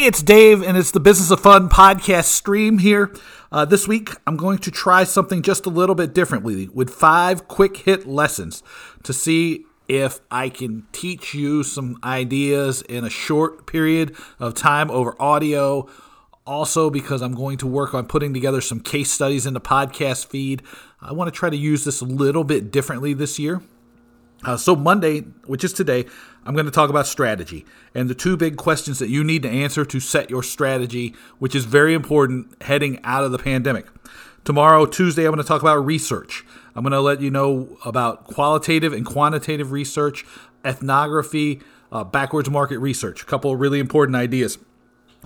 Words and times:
Hey, 0.00 0.06
it's 0.06 0.22
Dave, 0.22 0.62
and 0.62 0.78
it's 0.78 0.92
the 0.92 0.98
Business 0.98 1.30
of 1.30 1.40
Fun 1.40 1.68
podcast 1.68 2.24
stream 2.24 2.78
here. 2.78 3.14
Uh, 3.52 3.66
this 3.66 3.86
week, 3.86 4.08
I'm 4.26 4.38
going 4.38 4.56
to 4.60 4.70
try 4.70 5.04
something 5.04 5.42
just 5.42 5.66
a 5.66 5.68
little 5.68 5.94
bit 5.94 6.14
differently 6.14 6.68
with 6.68 6.88
five 6.88 7.46
quick 7.48 7.76
hit 7.76 8.06
lessons 8.06 8.62
to 9.02 9.12
see 9.12 9.66
if 9.88 10.20
I 10.30 10.48
can 10.48 10.86
teach 10.92 11.34
you 11.34 11.62
some 11.62 11.98
ideas 12.02 12.80
in 12.80 13.04
a 13.04 13.10
short 13.10 13.66
period 13.66 14.16
of 14.38 14.54
time 14.54 14.90
over 14.90 15.20
audio. 15.20 15.86
Also, 16.46 16.88
because 16.88 17.20
I'm 17.20 17.34
going 17.34 17.58
to 17.58 17.66
work 17.66 17.92
on 17.92 18.06
putting 18.06 18.32
together 18.32 18.62
some 18.62 18.80
case 18.80 19.10
studies 19.10 19.44
in 19.44 19.52
the 19.52 19.60
podcast 19.60 20.28
feed, 20.28 20.62
I 21.02 21.12
want 21.12 21.30
to 21.30 21.38
try 21.38 21.50
to 21.50 21.58
use 21.58 21.84
this 21.84 22.00
a 22.00 22.06
little 22.06 22.44
bit 22.44 22.72
differently 22.72 23.12
this 23.12 23.38
year. 23.38 23.60
Uh, 24.44 24.56
so, 24.56 24.74
Monday, 24.74 25.20
which 25.46 25.64
is 25.64 25.72
today, 25.72 26.06
I'm 26.44 26.54
going 26.54 26.66
to 26.66 26.72
talk 26.72 26.88
about 26.88 27.06
strategy 27.06 27.66
and 27.94 28.08
the 28.08 28.14
two 28.14 28.36
big 28.36 28.56
questions 28.56 28.98
that 28.98 29.10
you 29.10 29.22
need 29.22 29.42
to 29.42 29.50
answer 29.50 29.84
to 29.84 30.00
set 30.00 30.30
your 30.30 30.42
strategy, 30.42 31.14
which 31.38 31.54
is 31.54 31.66
very 31.66 31.92
important 31.92 32.60
heading 32.62 32.98
out 33.04 33.24
of 33.24 33.32
the 33.32 33.38
pandemic. 33.38 33.86
Tomorrow, 34.44 34.86
Tuesday, 34.86 35.24
I'm 35.24 35.32
going 35.32 35.42
to 35.42 35.48
talk 35.48 35.60
about 35.60 35.84
research. 35.84 36.44
I'm 36.74 36.82
going 36.82 36.92
to 36.92 37.00
let 37.00 37.20
you 37.20 37.30
know 37.30 37.76
about 37.84 38.24
qualitative 38.24 38.94
and 38.94 39.04
quantitative 39.04 39.72
research, 39.72 40.24
ethnography, 40.64 41.60
uh, 41.92 42.04
backwards 42.04 42.48
market 42.48 42.78
research, 42.78 43.22
a 43.22 43.26
couple 43.26 43.52
of 43.52 43.60
really 43.60 43.78
important 43.78 44.16
ideas. 44.16 44.58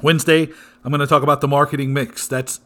Wednesday, 0.03 0.48
I'm 0.83 0.91
going 0.91 1.01
to 1.01 1.06
talk 1.06 1.23
about 1.23 1.41
the 1.41 1.48
marketing 1.48 1.92
mix. 1.92 2.27
That's 2.27 2.61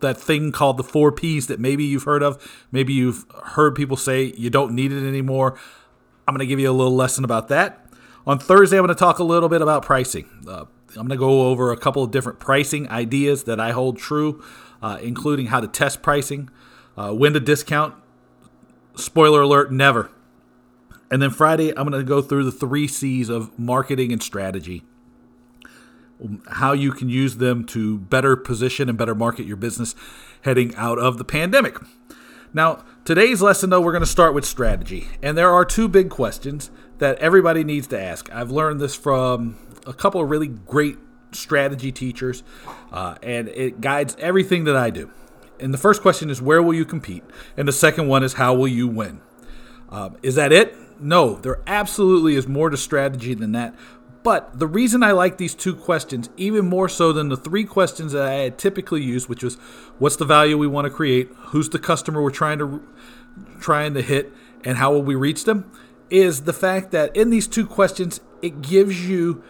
that 0.00 0.20
thing 0.20 0.52
called 0.52 0.76
the 0.76 0.84
four 0.84 1.10
P's 1.10 1.46
that 1.46 1.58
maybe 1.58 1.84
you've 1.84 2.02
heard 2.02 2.22
of. 2.22 2.66
Maybe 2.70 2.92
you've 2.92 3.24
heard 3.44 3.74
people 3.74 3.96
say 3.96 4.34
you 4.36 4.50
don't 4.50 4.74
need 4.74 4.92
it 4.92 5.06
anymore. 5.06 5.58
I'm 6.26 6.34
going 6.34 6.40
to 6.40 6.46
give 6.46 6.58
you 6.58 6.70
a 6.70 6.72
little 6.72 6.94
lesson 6.94 7.24
about 7.24 7.48
that. 7.48 7.86
On 8.26 8.38
Thursday, 8.38 8.76
I'm 8.76 8.84
going 8.84 8.94
to 8.94 8.98
talk 8.98 9.20
a 9.20 9.24
little 9.24 9.48
bit 9.48 9.62
about 9.62 9.84
pricing. 9.84 10.28
Uh, 10.46 10.64
I'm 10.90 11.06
going 11.06 11.10
to 11.10 11.16
go 11.16 11.48
over 11.48 11.70
a 11.70 11.76
couple 11.76 12.02
of 12.02 12.10
different 12.10 12.40
pricing 12.40 12.88
ideas 12.88 13.44
that 13.44 13.60
I 13.60 13.70
hold 13.70 13.98
true, 13.98 14.42
uh, 14.82 14.98
including 15.00 15.46
how 15.46 15.60
to 15.60 15.68
test 15.68 16.02
pricing, 16.02 16.50
uh, 16.96 17.12
when 17.12 17.32
to 17.34 17.40
discount. 17.40 17.94
Spoiler 18.96 19.42
alert, 19.42 19.70
never. 19.70 20.10
And 21.10 21.22
then 21.22 21.30
Friday, 21.30 21.68
I'm 21.70 21.88
going 21.88 21.92
to 21.92 22.02
go 22.02 22.20
through 22.20 22.44
the 22.44 22.52
three 22.52 22.88
C's 22.88 23.28
of 23.28 23.56
marketing 23.56 24.10
and 24.10 24.20
strategy, 24.20 24.82
how 26.50 26.72
you 26.72 26.90
can 26.90 27.08
use 27.08 27.36
them 27.36 27.64
to 27.66 27.98
better 27.98 28.34
position 28.34 28.88
and 28.88 28.98
better 28.98 29.14
market 29.14 29.46
your 29.46 29.56
business 29.56 29.94
heading 30.42 30.74
out 30.74 30.98
of 30.98 31.18
the 31.18 31.24
pandemic. 31.24 31.76
Now, 32.56 32.86
today's 33.04 33.42
lesson, 33.42 33.68
though, 33.68 33.82
we're 33.82 33.92
going 33.92 34.00
to 34.00 34.06
start 34.06 34.32
with 34.32 34.46
strategy. 34.46 35.08
And 35.22 35.36
there 35.36 35.50
are 35.50 35.62
two 35.62 35.88
big 35.88 36.08
questions 36.08 36.70
that 36.96 37.18
everybody 37.18 37.62
needs 37.64 37.86
to 37.88 38.00
ask. 38.00 38.34
I've 38.34 38.50
learned 38.50 38.80
this 38.80 38.94
from 38.96 39.58
a 39.86 39.92
couple 39.92 40.22
of 40.22 40.30
really 40.30 40.48
great 40.48 40.96
strategy 41.32 41.92
teachers, 41.92 42.42
uh, 42.90 43.16
and 43.22 43.48
it 43.48 43.82
guides 43.82 44.16
everything 44.18 44.64
that 44.64 44.74
I 44.74 44.88
do. 44.88 45.10
And 45.60 45.74
the 45.74 45.78
first 45.78 46.00
question 46.00 46.30
is, 46.30 46.40
where 46.40 46.62
will 46.62 46.72
you 46.72 46.86
compete? 46.86 47.24
And 47.58 47.68
the 47.68 47.72
second 47.72 48.08
one 48.08 48.22
is, 48.22 48.32
how 48.32 48.54
will 48.54 48.68
you 48.68 48.88
win? 48.88 49.20
Um, 49.90 50.16
is 50.22 50.34
that 50.36 50.50
it? 50.50 50.74
No, 50.98 51.34
there 51.34 51.60
absolutely 51.66 52.36
is 52.36 52.48
more 52.48 52.70
to 52.70 52.78
strategy 52.78 53.34
than 53.34 53.52
that. 53.52 53.74
But 54.26 54.58
the 54.58 54.66
reason 54.66 55.04
I 55.04 55.12
like 55.12 55.38
these 55.38 55.54
two 55.54 55.76
questions, 55.76 56.30
even 56.36 56.66
more 56.66 56.88
so 56.88 57.12
than 57.12 57.28
the 57.28 57.36
three 57.36 57.62
questions 57.62 58.10
that 58.10 58.26
I 58.26 58.32
had 58.32 58.58
typically 58.58 59.00
used, 59.00 59.28
which 59.28 59.44
was 59.44 59.54
what's 60.00 60.16
the 60.16 60.24
value 60.24 60.58
we 60.58 60.66
want 60.66 60.86
to 60.86 60.90
create, 60.90 61.30
who's 61.36 61.68
the 61.68 61.78
customer 61.78 62.20
we're 62.20 62.32
trying 62.32 62.58
to 62.58 62.82
trying 63.60 63.94
to 63.94 64.02
hit, 64.02 64.32
and 64.64 64.78
how 64.78 64.90
will 64.90 65.04
we 65.04 65.14
reach 65.14 65.44
them, 65.44 65.70
is 66.10 66.42
the 66.42 66.52
fact 66.52 66.90
that 66.90 67.16
in 67.16 67.30
these 67.30 67.46
two 67.46 67.64
questions, 67.64 68.18
it 68.42 68.62
gives 68.62 69.08
you 69.08 69.44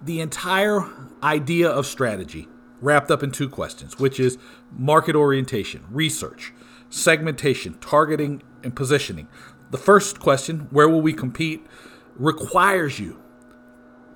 the 0.00 0.20
entire 0.20 0.86
idea 1.22 1.68
of 1.68 1.84
strategy 1.84 2.48
wrapped 2.80 3.10
up 3.10 3.22
in 3.22 3.30
two 3.30 3.50
questions, 3.50 3.98
which 3.98 4.18
is 4.18 4.38
market 4.72 5.14
orientation, 5.14 5.84
research, 5.90 6.54
segmentation, 6.88 7.76
targeting, 7.82 8.42
and 8.64 8.74
positioning. 8.74 9.28
The 9.72 9.78
first 9.78 10.20
question, 10.20 10.68
where 10.70 10.88
will 10.88 11.02
we 11.02 11.12
compete, 11.12 11.66
requires 12.16 12.98
you 12.98 13.20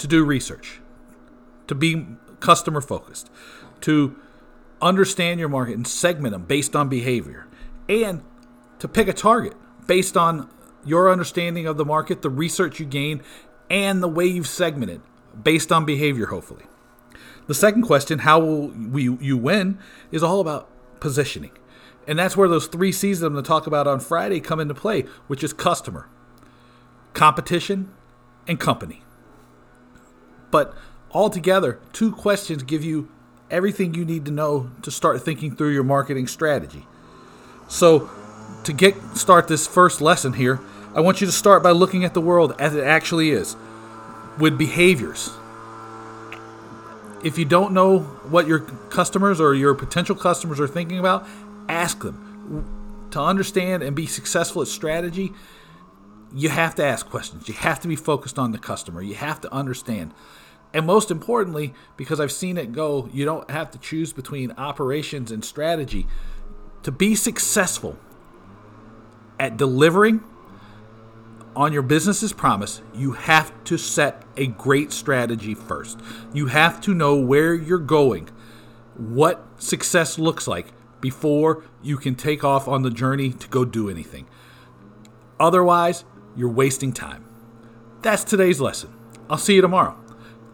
to 0.00 0.06
do 0.06 0.24
research, 0.24 0.80
to 1.66 1.74
be 1.74 2.06
customer 2.40 2.80
focused, 2.80 3.30
to 3.82 4.16
understand 4.80 5.38
your 5.38 5.48
market 5.48 5.76
and 5.76 5.86
segment 5.86 6.32
them 6.32 6.44
based 6.44 6.74
on 6.74 6.88
behavior, 6.88 7.46
and 7.88 8.22
to 8.78 8.88
pick 8.88 9.08
a 9.08 9.12
target 9.12 9.54
based 9.86 10.16
on 10.16 10.48
your 10.84 11.10
understanding 11.10 11.66
of 11.66 11.76
the 11.76 11.84
market, 11.84 12.22
the 12.22 12.30
research 12.30 12.80
you 12.80 12.86
gain, 12.86 13.22
and 13.68 14.02
the 14.02 14.08
way 14.08 14.24
you've 14.24 14.48
segmented 14.48 15.02
based 15.42 15.70
on 15.70 15.84
behavior, 15.84 16.26
hopefully. 16.26 16.64
The 17.46 17.54
second 17.54 17.82
question, 17.82 18.20
how 18.20 18.40
will 18.40 18.68
we, 18.68 19.02
you 19.02 19.36
win, 19.36 19.78
is 20.10 20.22
all 20.22 20.40
about 20.40 20.70
positioning. 21.00 21.52
And 22.06 22.18
that's 22.18 22.36
where 22.36 22.48
those 22.48 22.66
three 22.66 22.92
C's 22.92 23.20
that 23.20 23.26
I'm 23.26 23.32
going 23.32 23.44
to 23.44 23.48
talk 23.48 23.66
about 23.66 23.86
on 23.86 24.00
Friday 24.00 24.40
come 24.40 24.60
into 24.60 24.74
play, 24.74 25.02
which 25.26 25.44
is 25.44 25.52
customer, 25.52 26.08
competition, 27.12 27.92
and 28.46 28.58
company. 28.58 29.02
But 30.50 30.74
altogether, 31.12 31.78
two 31.92 32.12
questions 32.12 32.62
give 32.62 32.84
you 32.84 33.08
everything 33.50 33.94
you 33.94 34.04
need 34.04 34.24
to 34.26 34.30
know 34.30 34.70
to 34.82 34.90
start 34.90 35.22
thinking 35.22 35.54
through 35.54 35.72
your 35.72 35.84
marketing 35.84 36.26
strategy. 36.26 36.86
So, 37.68 38.10
to 38.64 38.72
get 38.72 38.96
start 39.14 39.48
this 39.48 39.66
first 39.66 40.00
lesson 40.00 40.34
here, 40.34 40.60
I 40.94 41.00
want 41.00 41.20
you 41.20 41.26
to 41.26 41.32
start 41.32 41.62
by 41.62 41.70
looking 41.70 42.04
at 42.04 42.14
the 42.14 42.20
world 42.20 42.54
as 42.58 42.74
it 42.74 42.84
actually 42.84 43.30
is, 43.30 43.56
with 44.38 44.58
behaviors. 44.58 45.30
If 47.22 47.38
you 47.38 47.44
don't 47.44 47.72
know 47.72 48.00
what 48.00 48.46
your 48.46 48.60
customers 48.60 49.40
or 49.40 49.54
your 49.54 49.74
potential 49.74 50.16
customers 50.16 50.58
are 50.58 50.66
thinking 50.66 50.98
about, 50.98 51.26
ask 51.68 52.00
them. 52.00 53.08
To 53.12 53.20
understand 53.20 53.82
and 53.82 53.94
be 53.94 54.06
successful 54.06 54.62
at 54.62 54.68
strategy, 54.68 55.32
you 56.34 56.48
have 56.48 56.74
to 56.76 56.84
ask 56.84 57.08
questions. 57.08 57.48
You 57.48 57.54
have 57.54 57.80
to 57.80 57.88
be 57.88 57.96
focused 57.96 58.38
on 58.38 58.52
the 58.52 58.58
customer. 58.58 59.02
You 59.02 59.14
have 59.14 59.40
to 59.42 59.52
understand. 59.52 60.14
And 60.72 60.86
most 60.86 61.10
importantly, 61.10 61.74
because 61.96 62.20
I've 62.20 62.32
seen 62.32 62.56
it 62.56 62.72
go, 62.72 63.08
you 63.12 63.24
don't 63.24 63.50
have 63.50 63.70
to 63.72 63.78
choose 63.78 64.12
between 64.12 64.52
operations 64.52 65.32
and 65.32 65.44
strategy. 65.44 66.06
To 66.84 66.92
be 66.92 67.14
successful 67.14 67.98
at 69.38 69.56
delivering 69.56 70.22
on 71.56 71.72
your 71.72 71.82
business's 71.82 72.32
promise, 72.32 72.80
you 72.94 73.12
have 73.12 73.52
to 73.64 73.76
set 73.76 74.22
a 74.36 74.46
great 74.46 74.92
strategy 74.92 75.54
first. 75.54 75.98
You 76.32 76.46
have 76.46 76.80
to 76.82 76.94
know 76.94 77.16
where 77.16 77.54
you're 77.54 77.78
going, 77.78 78.28
what 78.96 79.44
success 79.58 80.18
looks 80.18 80.46
like 80.46 80.68
before 81.00 81.64
you 81.82 81.96
can 81.96 82.14
take 82.14 82.44
off 82.44 82.68
on 82.68 82.82
the 82.82 82.90
journey 82.90 83.32
to 83.32 83.48
go 83.48 83.64
do 83.64 83.90
anything. 83.90 84.28
Otherwise, 85.40 86.04
you're 86.36 86.50
wasting 86.50 86.92
time. 86.92 87.24
That's 88.02 88.24
today's 88.24 88.60
lesson. 88.60 88.94
I'll 89.28 89.38
see 89.38 89.54
you 89.54 89.60
tomorrow. 89.60 89.96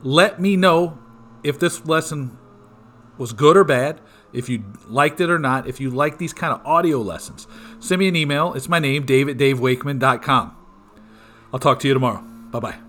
Let 0.02 0.40
me 0.40 0.56
know 0.56 0.98
if 1.42 1.58
this 1.58 1.86
lesson 1.86 2.38
was 3.18 3.32
good 3.32 3.56
or 3.56 3.64
bad, 3.64 4.00
if 4.32 4.48
you 4.48 4.64
liked 4.88 5.20
it 5.20 5.30
or 5.30 5.38
not, 5.38 5.66
if 5.66 5.80
you 5.80 5.90
like 5.90 6.18
these 6.18 6.32
kind 6.32 6.52
of 6.52 6.64
audio 6.66 7.00
lessons. 7.00 7.46
Send 7.80 8.00
me 8.00 8.08
an 8.08 8.16
email. 8.16 8.52
It's 8.54 8.68
my 8.68 8.78
name, 8.78 9.06
dave 9.06 9.28
at 9.28 9.36
davewakeman.com. 9.36 10.56
I'll 11.52 11.60
talk 11.60 11.80
to 11.80 11.88
you 11.88 11.94
tomorrow. 11.94 12.22
Bye 12.50 12.60
bye. 12.60 12.85